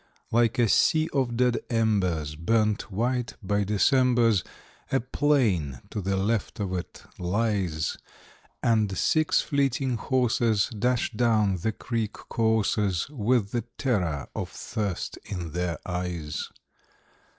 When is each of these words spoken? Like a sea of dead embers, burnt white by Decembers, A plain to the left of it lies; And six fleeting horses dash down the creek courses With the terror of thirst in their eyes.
Like 0.31 0.57
a 0.57 0.67
sea 0.67 1.09
of 1.13 1.37
dead 1.37 1.59
embers, 1.69 2.35
burnt 2.35 2.91
white 2.91 3.35
by 3.43 3.63
Decembers, 3.63 4.43
A 4.91 4.99
plain 4.99 5.79
to 5.91 6.01
the 6.01 6.17
left 6.17 6.59
of 6.59 6.73
it 6.73 7.03
lies; 7.19 7.99
And 8.63 8.97
six 8.97 9.41
fleeting 9.41 9.97
horses 9.97 10.69
dash 10.75 11.11
down 11.11 11.57
the 11.57 11.71
creek 11.71 12.13
courses 12.13 13.07
With 13.11 13.51
the 13.51 13.61
terror 13.77 14.27
of 14.35 14.49
thirst 14.49 15.19
in 15.23 15.51
their 15.51 15.77
eyes. 15.85 16.49